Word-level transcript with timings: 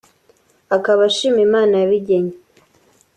akaba 0.75 1.01
ashima 1.09 1.39
Imana 1.47 1.73
yabigennye 1.81 2.35